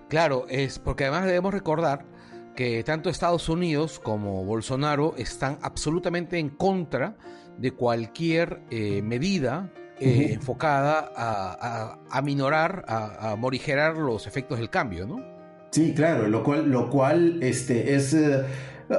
Claro, 0.07 0.45
es 0.47 0.79
porque 0.79 1.05
además 1.05 1.25
debemos 1.25 1.53
recordar 1.53 2.05
que 2.55 2.83
tanto 2.83 3.09
Estados 3.09 3.49
Unidos 3.49 3.99
como 3.99 4.45
Bolsonaro 4.45 5.15
están 5.17 5.57
absolutamente 5.61 6.37
en 6.37 6.49
contra 6.49 7.17
de 7.57 7.71
cualquier 7.71 8.61
eh, 8.69 9.01
medida 9.01 9.73
eh, 9.99 10.29
enfocada 10.31 11.11
a, 11.15 11.99
a, 12.09 12.21
minorar, 12.21 12.85
a, 12.87 13.35
morigerar 13.37 13.97
los 13.97 14.27
efectos 14.27 14.59
del 14.59 14.69
cambio, 14.69 15.05
¿no? 15.07 15.23
Sí, 15.71 15.93
claro, 15.93 16.27
lo 16.27 16.43
cual, 16.43 16.69
lo 16.69 16.89
cual 16.89 17.41
este, 17.41 17.95
es 17.95 18.15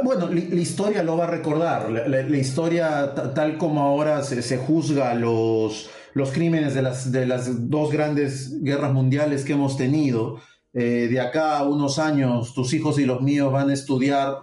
bueno, 0.05 0.29
la, 0.29 0.41
historia 0.41 1.03
lo 1.03 1.17
va 1.17 1.25
a 1.25 1.31
recordar. 1.31 1.91
La, 1.91 2.37
historia, 2.37 3.15
tal 3.35 3.59
como 3.59 3.83
ahora 3.83 4.23
se, 4.23 4.57
juzga 4.59 5.15
los, 5.15 5.91
los 6.15 6.31
crímenes 6.33 6.75
de 6.75 6.83
las, 6.83 7.13
de 7.13 7.27
las 7.27 7.71
dos 7.71 7.93
grandes 7.93 8.63
guerras 8.63 8.93
mundiales 8.93 9.45
que 9.45 9.53
hemos 9.53 9.77
tenido, 9.77 10.41
eh, 10.73 11.09
de 11.11 11.21
acá 11.21 11.59
a 11.59 11.65
unos 11.65 11.99
años 11.99 12.53
tus 12.53 12.75
hijos 12.75 12.99
y 12.99 13.07
los 13.07 13.23
míos 13.23 13.51
van 13.53 13.71
a 13.71 13.75
estudiar 13.75 14.37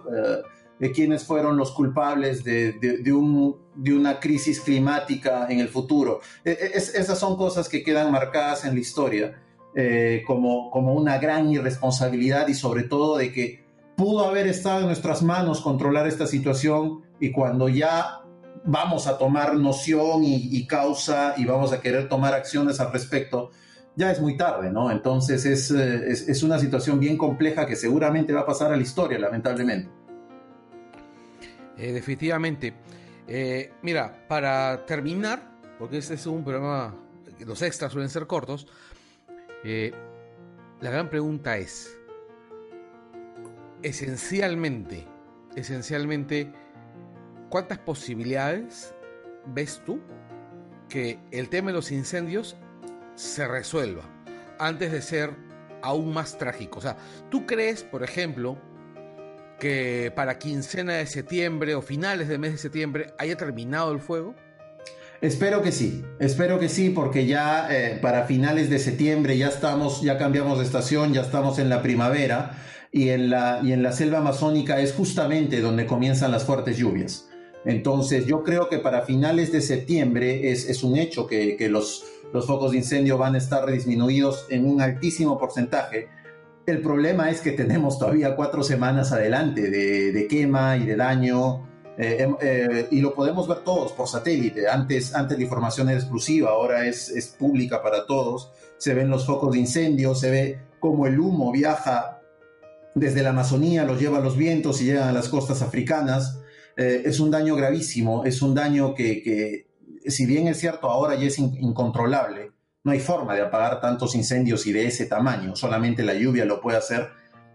eh, 0.80 0.90
quiénes 0.92 1.24
fueron 1.24 1.56
los 1.56 1.70
culpables 1.72 2.42
de, 2.44 2.72
de, 2.72 3.12
un, 3.12 3.56
de, 3.74 3.94
una 3.94 4.20
crisis 4.20 4.60
climática 4.60 5.46
en 5.48 5.60
el 5.60 5.68
futuro. 5.68 6.20
E, 6.44 6.50
e, 6.50 6.76
esas 6.76 7.18
son 7.18 7.36
cosas 7.36 7.68
que 7.68 7.82
quedan 7.82 8.10
marcadas 8.10 8.64
en 8.64 8.74
la 8.74 8.80
historia 8.80 9.40
eh, 9.76 10.22
como, 10.26 10.70
como 10.70 10.94
una 10.94 11.18
gran 11.18 11.50
irresponsabilidad 11.50 12.46
y 12.48 12.54
sobre 12.54 12.84
todo 12.84 13.16
de 13.16 13.32
que 13.32 13.63
pudo 13.96 14.26
haber 14.26 14.46
estado 14.46 14.80
en 14.80 14.86
nuestras 14.86 15.22
manos 15.22 15.60
controlar 15.60 16.06
esta 16.06 16.26
situación 16.26 17.02
y 17.20 17.30
cuando 17.32 17.68
ya 17.68 18.20
vamos 18.64 19.06
a 19.06 19.18
tomar 19.18 19.54
noción 19.54 20.24
y, 20.24 20.66
causa 20.66 21.34
y 21.36 21.44
vamos 21.44 21.72
a 21.72 21.80
querer 21.80 22.08
tomar 22.08 22.34
acciones 22.34 22.80
al 22.80 22.92
respecto, 22.92 23.50
ya 23.94 24.10
es 24.10 24.20
muy 24.20 24.36
tarde, 24.36 24.70
¿no? 24.70 24.90
Entonces 24.90 25.44
es, 25.44 25.70
eh, 25.70 26.08
es, 26.08 26.42
una 26.42 26.58
situación 26.58 26.98
bien 26.98 27.16
compleja 27.16 27.66
que 27.66 27.76
seguramente 27.76 28.32
va 28.32 28.40
a 28.40 28.46
pasar 28.46 28.72
a 28.72 28.76
la 28.76 28.82
historia, 28.82 29.18
lamentablemente. 29.18 29.90
Eh, 31.76 31.92
definitivamente. 31.92 32.74
Eh, 33.28 33.72
mira, 33.82 34.26
para 34.28 34.84
terminar, 34.86 35.42
porque 35.78 35.98
este 35.98 36.14
es 36.14 36.26
un 36.26 36.42
programa, 36.42 36.94
los 37.40 37.62
extras 37.62 37.92
suelen 37.92 38.08
ser 38.08 38.26
cortos, 38.26 38.66
la 39.62 40.90
gran 40.90 41.08
pregunta 41.08 41.56
es, 41.56 41.96
esencialmente, 43.84 45.06
esencialmente, 45.54 46.50
¿cuántas 47.50 47.78
posibilidades 47.78 48.94
ves 49.46 49.82
tú 49.84 50.00
que 50.88 51.18
el 51.30 51.50
tema 51.50 51.68
de 51.68 51.74
los 51.74 51.92
incendios 51.92 52.56
se 53.14 53.46
resuelva 53.46 54.02
antes 54.58 54.90
de 54.90 55.02
ser 55.02 55.30
aún 55.82 56.14
más 56.14 56.38
trágico? 56.38 56.78
O 56.78 56.82
sea, 56.82 56.96
¿tú 57.30 57.46
crees, 57.46 57.84
por 57.84 58.02
ejemplo, 58.02 58.58
que 59.60 60.10
para 60.16 60.38
quincena 60.38 60.94
de 60.94 61.06
septiembre 61.06 61.74
o 61.74 61.82
finales 61.82 62.28
del 62.28 62.38
mes 62.38 62.52
de 62.52 62.58
septiembre 62.58 63.12
haya 63.18 63.36
terminado 63.36 63.92
el 63.92 64.00
fuego? 64.00 64.34
Espero 65.20 65.62
que 65.62 65.72
sí, 65.72 66.04
espero 66.18 66.58
que 66.58 66.68
sí, 66.70 66.90
porque 66.90 67.26
ya 67.26 67.68
eh, 67.70 67.98
para 68.00 68.24
finales 68.24 68.68
de 68.70 68.78
septiembre 68.78 69.36
ya 69.36 69.48
estamos, 69.48 70.02
ya 70.02 70.18
cambiamos 70.18 70.58
de 70.58 70.64
estación, 70.64 71.12
ya 71.12 71.20
estamos 71.20 71.58
en 71.58 71.68
la 71.68 71.82
primavera 71.82 72.58
y 72.94 73.08
en 73.08 73.28
la, 73.28 73.60
y 73.64 73.72
en 73.72 73.82
la 73.82 73.90
selva 73.90 74.18
amazónica 74.18 74.80
es 74.80 74.92
justamente 74.92 75.60
donde 75.60 75.84
comienzan 75.84 76.30
las 76.30 76.44
fuertes 76.44 76.78
lluvias. 76.78 77.28
Entonces 77.64 78.24
yo 78.24 78.44
creo 78.44 78.68
que 78.68 78.78
para 78.78 79.02
finales 79.02 79.50
de 79.50 79.62
septiembre 79.62 80.52
es, 80.52 80.68
es 80.68 80.84
un 80.84 80.96
hecho 80.96 81.26
que, 81.26 81.56
que, 81.56 81.68
los, 81.68 82.04
los 82.32 82.46
focos 82.46 82.70
de 82.70 82.76
incendio 82.76 83.18
van 83.18 83.34
a 83.34 83.38
estar 83.38 83.68
disminuidos 83.68 84.46
en 84.48 84.64
un 84.64 84.80
altísimo 84.80 85.36
porcentaje. 85.38 86.06
El 86.66 86.82
problema 86.82 87.30
es 87.30 87.40
que 87.40 87.50
tenemos 87.50 87.98
todavía 87.98 88.36
cuatro 88.36 88.62
semanas 88.62 89.10
adelante 89.10 89.70
de, 89.70 90.12
de 90.12 90.28
quema 90.28 90.76
y 90.76 90.86
de 90.86 90.94
daño. 90.94 91.66
Eh, 91.98 92.18
em, 92.20 92.36
eh, 92.40 92.86
y 92.92 93.00
lo 93.00 93.12
podemos 93.12 93.48
ver 93.48 93.58
todos 93.64 93.90
por 93.90 94.06
satélite. 94.06 94.68
Antes, 94.68 95.16
antes 95.16 95.36
la 95.36 95.42
información 95.42 95.88
era 95.88 95.98
exclusiva, 95.98 96.50
ahora 96.50 96.86
es, 96.86 97.08
es 97.08 97.26
pública 97.26 97.82
para 97.82 98.06
todos. 98.06 98.52
Se 98.76 98.94
ven 98.94 99.10
los 99.10 99.26
focos 99.26 99.50
de 99.50 99.58
incendio, 99.58 100.14
se 100.14 100.30
ve 100.30 100.58
cómo 100.78 101.08
el 101.08 101.18
humo 101.18 101.50
viaja 101.50 102.13
desde 102.94 103.22
la 103.22 103.30
Amazonía, 103.30 103.84
los 103.84 104.00
lleva 104.00 104.20
los 104.20 104.36
vientos 104.36 104.80
y 104.80 104.86
llegan 104.86 105.08
a 105.08 105.12
las 105.12 105.28
costas 105.28 105.62
africanas. 105.62 106.40
Eh, 106.76 107.02
es 107.04 107.20
un 107.20 107.30
daño 107.30 107.56
gravísimo, 107.56 108.24
es 108.24 108.42
un 108.42 108.54
daño 108.54 108.94
que, 108.94 109.66
si 110.06 110.26
bien 110.26 110.48
es 110.48 110.58
cierto, 110.58 110.90
ahora 110.90 111.14
ya 111.14 111.26
es 111.26 111.38
incontrolable, 111.38 112.52
no 112.82 112.92
hay 112.92 113.00
forma 113.00 113.34
de 113.34 113.42
apagar 113.42 113.80
tantos 113.80 114.14
incendios 114.14 114.66
y 114.66 114.72
de 114.72 114.86
ese 114.86 115.06
tamaño, 115.06 115.56
solamente 115.56 116.02
la 116.02 116.14
lluvia 116.14 116.44
lo 116.44 116.60
puede 116.60 116.78
hacer. 116.78 117.08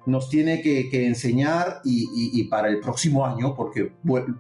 Nos 0.06 0.30
tiene 0.30 0.62
que, 0.62 1.06
enseñar 1.06 1.82
y, 1.84 2.44
para 2.46 2.70
el 2.70 2.80
próximo 2.80 3.26
año, 3.26 3.54
porque 3.56 3.92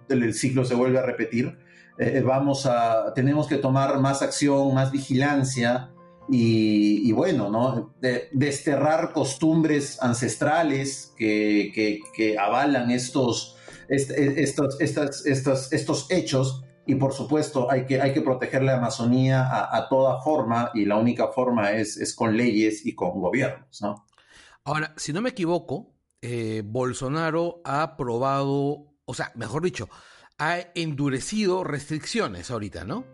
el 0.09 0.33
ciclo 0.33 0.65
se 0.65 0.73
vuelve 0.73 0.97
a 0.97 1.03
repetir, 1.03 1.59
eh, 1.97 2.23
vamos 2.25 2.65
a, 2.65 3.13
tenemos 3.13 3.47
que 3.47 3.57
tomar 3.57 3.99
más 3.99 4.21
acción, 4.21 4.73
más 4.73 4.91
vigilancia, 4.91 5.91
y, 6.31 7.12
bueno, 7.12 7.50
¿no? 7.50 7.95
desterrar 8.31 9.13
costumbres 9.13 10.01
ancestrales 10.01 11.13
que, 11.17 11.71
que, 12.15 12.38
avalan 12.38 12.91
estos, 12.91 13.57
estos, 13.88 14.79
estas, 14.79 15.25
estos, 15.25 15.74
estos 15.74 16.12
hechos 16.12 16.63
y 16.86 16.95
por 16.95 17.13
supuesto 17.13 17.69
hay 17.69 17.86
que, 17.86 18.01
hay 18.01 18.13
que 18.13 18.21
proteger 18.21 18.63
la 18.63 18.77
Amazonía 18.77 19.48
a, 19.75 19.88
toda 19.89 20.21
forma 20.21 20.71
y 20.74 20.86
la 20.86 20.98
única 20.98 21.27
forma 21.27 21.71
es, 21.71 21.98
es, 21.98 22.15
con 22.15 22.36
leyes 22.36 22.86
y 22.86 22.95
con 22.95 23.19
gobiernos, 23.21 23.81
¿no? 23.81 24.05
Ahora, 24.63 24.93
si 24.98 25.13
no 25.13 25.21
me 25.21 25.29
equivoco, 25.29 25.93
eh, 26.21 26.63
Bolsonaro 26.65 27.62
ha 27.63 27.83
aprobado, 27.83 28.88
o 29.05 29.13
sea, 29.13 29.31
mejor 29.36 29.63
dicho, 29.63 29.88
ha 30.38 30.59
endurecido 30.75 31.63
restricciones 31.63 32.51
ahorita, 32.51 32.86
¿no? 32.86 33.05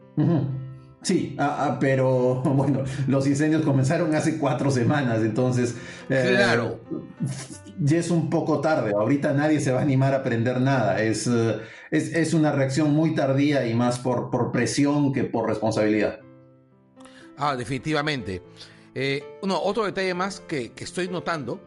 Sí, 1.06 1.36
ah, 1.38 1.58
ah, 1.60 1.78
pero 1.80 2.42
bueno, 2.44 2.84
los 3.08 3.28
incendios 3.28 3.62
comenzaron 3.62 4.16
hace 4.16 4.40
cuatro 4.40 4.72
semanas, 4.72 5.20
entonces 5.22 5.76
eh, 6.10 6.34
claro. 6.36 6.80
ya 7.80 8.00
es 8.00 8.10
un 8.10 8.28
poco 8.32 8.60
tarde. 8.60 8.92
Ahorita 8.92 9.32
nadie 9.32 9.60
se 9.60 9.72
va 9.72 9.82
a 9.82 9.82
animar 9.84 10.16
a 10.16 10.18
aprender 10.18 10.60
nada. 10.60 11.00
Es, 11.04 11.28
eh, 11.28 11.62
es, 11.92 12.34
una 12.34 12.52
reacción 12.52 12.92
muy 12.92 13.14
tardía 13.14 13.68
y 13.68 13.76
más 13.76 14.00
por, 14.00 14.32
por 14.32 14.52
presión 14.52 15.14
que 15.14 15.26
por 15.26 15.48
responsabilidad. 15.48 16.22
Ah, 17.38 17.56
definitivamente. 17.56 18.42
Eh, 18.96 19.24
otro 19.42 19.86
detalle 19.86 20.16
más 20.16 20.40
que, 20.40 20.72
estoy 20.76 21.08
notando 21.08 21.62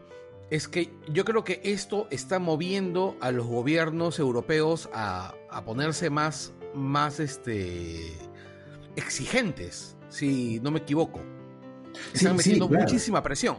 es 0.49 0.67
que 0.67 0.91
yo 1.07 1.23
creo 1.23 1.45
que 1.45 1.61
esto 1.63 2.07
está 2.11 2.39
moviendo 2.39 3.15
a 3.21 3.31
los 3.31 3.47
gobiernos 3.47 4.19
europeos 4.19 4.89
a, 4.93 5.33
a 5.49 5.63
ponerse 5.63 6.09
más, 6.09 6.51
más 6.73 7.21
este, 7.21 8.17
exigentes, 8.99 9.97
si 10.09 10.59
no 10.59 10.71
me 10.71 10.79
equivoco. 10.79 11.21
Están 12.13 12.35
metiendo 12.35 12.69
muchísima 12.69 13.23
presión. 13.23 13.57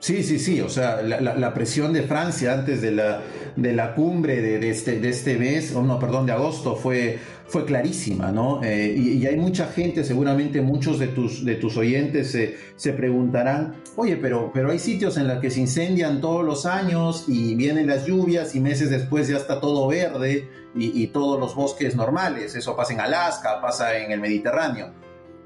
Sí, 0.00 0.22
sí, 0.22 0.38
sí, 0.38 0.62
o 0.62 0.70
sea, 0.70 1.02
la, 1.02 1.52
presión 1.52 1.92
de 1.92 2.02
Francia 2.04 2.54
antes 2.54 2.80
de 2.80 2.90
la, 2.90 3.20
de 3.54 3.74
la 3.74 3.94
cumbre 3.94 4.40
de, 4.40 4.70
este, 4.70 4.98
de 4.98 5.10
este 5.10 5.36
mes, 5.36 5.74
o 5.74 5.82
no, 5.82 5.98
perdón, 5.98 6.24
de 6.24 6.32
agosto, 6.32 6.74
fue, 6.74 7.18
fue 7.50 7.64
clarísima, 7.64 8.30
¿no? 8.30 8.62
Eh, 8.62 8.94
y, 8.96 9.26
hay 9.26 9.36
mucha 9.36 9.66
gente, 9.66 10.04
seguramente 10.04 10.60
muchos 10.60 10.98
de 11.00 11.08
tus, 11.08 11.44
de 11.44 11.56
tus 11.56 11.76
oyentes 11.76 12.36
se 12.76 12.92
preguntarán, 12.92 13.74
oye, 13.96 14.16
pero, 14.16 14.50
pero 14.54 14.70
hay 14.70 14.78
sitios 14.78 15.16
en 15.16 15.26
los 15.26 15.40
que 15.40 15.50
se 15.50 15.60
incendian 15.60 16.20
todos 16.20 16.44
los 16.44 16.64
años 16.64 17.24
y 17.28 17.56
vienen 17.56 17.88
las 17.88 18.06
lluvias 18.06 18.54
y 18.54 18.60
meses 18.60 18.88
después 18.90 19.28
ya 19.28 19.36
está 19.36 19.60
todo 19.60 19.88
verde 19.88 20.48
y, 20.74 21.08
todos 21.08 21.40
los 21.40 21.56
bosques 21.56 21.96
normales, 21.96 22.54
eso 22.54 22.76
pasa 22.76 22.92
en 22.92 23.00
Alaska, 23.00 23.60
pasa 23.60 23.98
en 23.98 24.12
el 24.12 24.20
Mediterráneo. 24.20 24.94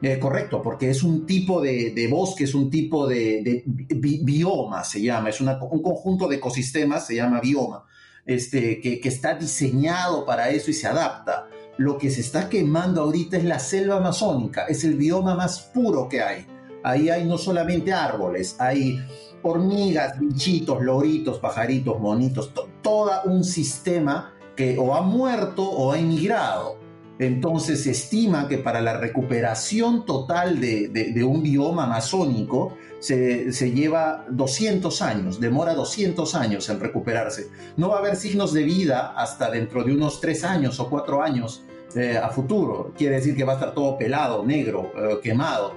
Eh, 0.02 0.18
correcto, 0.18 0.61
porque 0.61 0.90
es 0.90 1.02
un 1.02 1.25
tipo 1.25 1.62
de, 1.62 2.06
bosque, 2.11 2.44
es 2.44 2.54
un 2.54 2.68
tipo 2.68 3.06
de, 3.06 3.64
bioma, 3.66 4.84
se 4.84 5.00
llama, 5.00 5.30
es 5.30 5.40
un 5.40 5.49
conjunto 5.58 6.28
de 6.28 6.37
ecosistemas, 6.37 7.06
se 7.06 7.14
llama 7.14 7.40
bioma, 7.40 7.84
este, 8.26 8.80
que, 8.80 9.00
está 9.08 9.34
diseñado 9.34 10.26
para 10.26 10.50
eso 10.50 10.70
y 10.70 10.75
se 10.75 10.87
adapta. 10.87 11.49
Lo 11.76 11.99
que 11.99 12.11
se 12.11 12.21
está 12.21 12.49
quemando 12.49 13.02
ahorita 13.02 13.37
es 13.37 13.45
la 13.45 13.59
selva 13.59 13.97
amazónica, 13.97 14.66
es 14.66 14.85
el 14.85 14.95
bioma 14.95 15.35
más 15.35 15.61
puro 15.75 16.09
que 16.09 16.23
hay. 16.23 16.47
Ahí 16.85 17.09
hay 17.09 17.25
no 17.25 17.38
solamente 17.38 17.93
árboles, 17.93 18.57
hay 18.61 19.00
hormigas, 19.43 20.19
bichitos, 20.19 20.83
loritos, 20.83 21.38
pajaritos, 21.38 21.99
monitos, 22.00 22.52
todo 22.83 23.11
un 23.25 23.43
sistema 23.43 24.35
que 24.54 24.78
o 24.78 24.95
ha 24.95 25.02
muerto 25.02 25.69
o 25.69 25.93
ha 25.93 25.99
emigrado. 25.99 26.84
Entonces 27.18 27.85
se 27.85 27.92
estima 27.92 28.49
que 28.49 28.59
para 28.59 28.80
la 28.80 28.99
recuperación 28.99 30.04
total 30.04 30.61
de, 30.61 31.25
un 31.25 31.42
bioma 31.42 31.85
amazónico 31.85 32.76
se, 32.99 33.52
lleva 33.73 34.26
200 34.30 35.02
años, 35.02 35.38
demora 35.38 35.75
200 35.75 36.35
años 36.35 36.68
en 36.68 36.80
recuperarse. 36.80 37.49
No 37.76 37.90
va 37.90 37.97
a 37.97 37.99
haber 38.00 38.16
signos 38.16 38.52
de 38.52 38.64
vida 38.64 39.14
hasta 39.16 39.50
dentro 39.50 39.85
de 39.85 39.92
unos 39.92 40.21
3 40.21 40.44
años 40.44 40.80
o 40.80 40.90
4 40.90 41.23
años 41.23 41.62
eh, 41.94 42.18
a 42.18 42.30
futuro. 42.30 42.92
Quiere 42.97 43.16
decir 43.16 43.37
que 43.37 43.44
va 43.44 43.52
a 43.52 43.56
estar 43.56 43.75
todo 43.75 43.97
pelado, 43.97 44.44
negro, 44.44 44.90
eh, 44.97 45.21
quemado. 45.23 45.75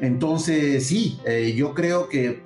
Entonces 0.00 0.84
sí, 0.88 1.20
eh, 1.24 1.54
yo 1.56 1.72
creo 1.72 2.08
que 2.08 2.42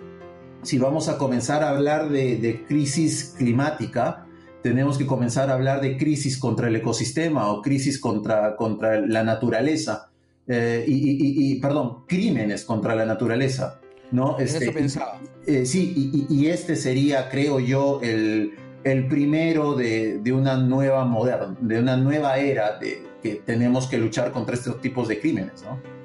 si 0.62 0.78
vamos 0.78 1.08
a 1.08 1.16
comenzar 1.16 1.62
a 1.62 1.70
hablar 1.70 2.10
de 2.10 2.64
crisis 2.68 3.34
climática, 3.38 4.27
tenemos 4.62 4.98
que 4.98 5.06
comenzar 5.06 5.50
a 5.50 5.54
hablar 5.54 5.80
de 5.80 5.96
crisis 5.96 6.38
contra 6.38 6.68
el 6.68 6.76
ecosistema 6.76 7.50
o 7.50 7.62
crisis 7.62 7.98
contra, 8.00 8.56
contra 8.56 9.00
la 9.00 9.22
naturaleza. 9.22 10.10
Eh, 10.46 10.84
y, 10.86 11.60
perdón, 11.60 12.06
crímenes 12.06 12.64
contra 12.64 12.94
la 12.94 13.04
naturaleza. 13.04 13.80
¿no? 14.10 14.38
Este, 14.38 14.64
eso 14.64 14.72
pensaba. 14.72 15.20
Eh, 15.46 15.66
sí, 15.66 16.26
y, 16.28 16.46
este 16.46 16.76
sería, 16.76 17.28
creo 17.28 17.60
yo, 17.60 18.00
el, 18.02 18.54
el 18.84 19.06
primero 19.08 19.74
de, 19.74 20.18
de, 20.18 20.32
una 20.32 20.56
nueva 20.56 21.04
moderna, 21.04 21.56
de 21.60 21.78
una 21.78 21.96
nueva 21.96 22.38
era 22.38 22.78
de 22.78 23.02
que 23.22 23.36
tenemos 23.36 23.86
que 23.86 23.98
luchar 23.98 24.32
contra 24.32 24.54
estos 24.54 24.80
tipos 24.80 25.08
de 25.08 25.20
crímenes, 25.20 25.62
¿no? 25.62 25.97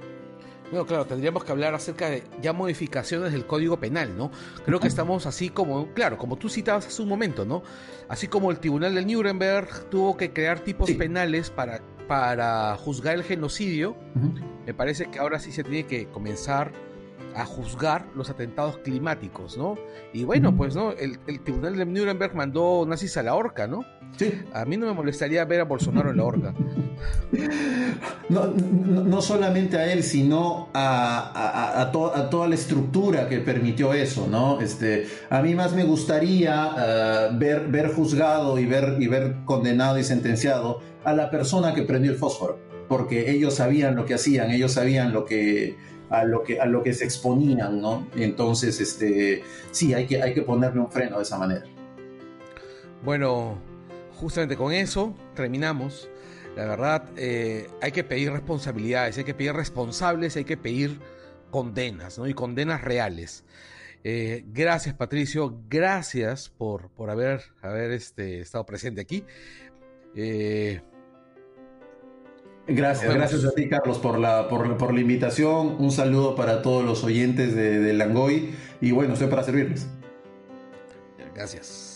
Bueno, 0.73 0.87
claro, 0.87 1.05
tendríamos 1.05 1.43
que 1.43 1.51
hablar 1.51 1.75
acerca 1.75 2.09
de 2.09 2.23
ya 2.41 2.51
modificaciones 2.51 3.31
del 3.31 3.45
Código 3.45 3.79
Penal, 3.79 4.17
¿no? 4.17 4.31
Creo 4.65 4.79
que 4.79 4.87
estamos 4.93 5.27
así 5.27 5.49
como, 5.49 5.93
claro, 5.93 6.17
como 6.17 6.35
tú 6.35 6.49
citabas 6.49 6.87
hace 6.87 6.99
un 7.03 7.09
momento, 7.09 7.45
¿no? 7.45 7.61
Así 8.09 8.27
como 8.27 8.49
el 8.49 8.57
Tribunal 8.57 8.95
de 8.95 9.05
Nuremberg 9.05 9.87
tuvo 9.91 10.17
que 10.17 10.33
crear 10.33 10.61
tipos 10.61 10.89
penales 10.89 11.51
para, 11.51 11.81
para 12.07 12.75
juzgar 12.77 13.13
el 13.13 13.23
genocidio, 13.23 13.95
me 14.65 14.73
parece 14.73 15.11
que 15.11 15.19
ahora 15.19 15.37
sí 15.37 15.51
se 15.51 15.63
tiene 15.63 15.85
que 15.85 16.07
comenzar 16.07 16.71
a 17.35 17.45
juzgar 17.45 18.07
los 18.15 18.29
atentados 18.29 18.77
climáticos, 18.77 19.57
¿no? 19.57 19.75
Y 20.13 20.23
bueno, 20.23 20.55
pues, 20.55 20.75
¿no? 20.75 20.91
El, 20.91 21.19
Tribunal 21.43 21.75
de 21.75 21.85
Nuremberg 21.85 22.35
mandó 22.35 22.85
nazis 22.87 23.17
a 23.17 23.23
la 23.23 23.35
horca, 23.35 23.67
¿no? 23.67 23.83
Sí. 24.17 24.31
A 24.53 24.65
mí 24.65 24.77
no 24.77 24.85
me 24.85 24.93
molestaría 24.93 25.43
ver 25.45 25.61
a 25.61 25.63
Bolsonaro 25.63 26.11
en 26.11 26.17
la 26.17 26.23
horca. 26.23 26.53
No, 28.29 29.21
solamente 29.21 29.77
a 29.77 29.91
él, 29.91 30.03
sino 30.03 30.69
a, 30.73 31.81
a, 31.81 31.91
toda 31.91 32.47
la 32.47 32.55
estructura 32.55 33.27
que 33.27 33.39
permitió 33.39 33.93
eso, 33.93 34.27
¿no? 34.29 34.61
Este, 34.61 35.07
a 35.29 35.41
mí 35.41 35.55
más 35.55 35.73
me 35.73 35.83
gustaría 35.83 36.71
eh, 36.77 37.29
ver, 37.33 37.67
ver 37.67 37.93
juzgado 37.93 38.59
y 38.59 38.65
ver, 38.65 38.97
y 38.99 39.07
ver 39.07 39.37
condenado 39.45 39.97
y 39.97 40.03
sentenciado 40.03 40.81
a 41.03 41.13
la 41.13 41.29
persona 41.29 41.73
que 41.73 41.83
prendió 41.83 42.11
el 42.11 42.17
fósforo, 42.17 42.59
porque 42.87 43.31
ellos 43.31 43.55
sabían 43.55 43.95
lo 43.95 44.05
que 44.05 44.13
hacían, 44.13 44.51
ellos 44.51 44.73
sabían 44.73 45.11
lo 45.11 45.25
que 45.25 45.75
a 46.13 46.23
lo 46.25 46.43
que, 46.43 46.59
a 46.59 46.65
lo 46.65 46.83
que 46.83 46.93
se 46.93 47.05
exponían, 47.05 47.81
¿no? 47.81 48.07
Entonces, 48.15 48.79
este, 48.79 49.43
sí, 49.71 49.95
hay 49.95 50.05
que, 50.05 50.21
hay 50.21 50.33
que 50.35 50.43
ponerle 50.43 50.79
un 50.79 50.91
freno 50.91 51.17
de 51.17 51.23
esa 51.23 51.39
manera. 51.39 51.65
Bueno, 53.03 53.57
justamente 54.11 54.55
con 54.55 54.71
eso 54.71 55.15
terminamos. 55.35 56.09
La 56.55 56.65
verdad, 56.65 57.09
eh, 57.17 57.67
hay 57.81 57.91
que 57.91 58.03
pedir 58.03 58.31
responsabilidades, 58.31 59.17
hay 59.17 59.23
que 59.23 59.33
pedir 59.33 59.53
responsables, 59.53 60.37
hay 60.37 60.45
que 60.45 60.55
pedir 60.55 60.99
condenas, 61.49 62.19
¿no? 62.19 62.27
Y 62.27 62.35
condenas 62.35 62.81
reales. 62.83 63.43
Eh, 64.03 64.43
gracias, 64.47 64.93
Patricio. 64.93 65.57
Gracias 65.67 66.49
por, 66.49 66.89
por 66.89 67.09
haber, 67.09 67.41
haber 67.63 67.89
este, 67.89 68.39
estado 68.39 68.67
presente 68.67 69.01
aquí. 69.01 69.23
Eh, 70.15 70.81
Gracias, 72.65 73.13
gracias 73.13 73.43
a 73.43 73.51
ti 73.51 73.67
Carlos 73.67 73.99
por 73.99 74.17
la, 74.17 74.47
por, 74.47 74.93
la 74.93 75.01
invitación. 75.01 75.75
Un 75.79 75.91
saludo 75.91 76.35
para 76.35 76.61
todos 76.61 76.85
los 76.85 77.03
oyentes 77.03 77.55
de, 77.55 77.79
de 77.79 77.93
Langoy 77.93 78.55
y 78.79 78.91
bueno, 78.91 79.13
estoy 79.13 79.27
para 79.27 79.43
servirles. 79.43 79.87
Gracias. 81.35 81.92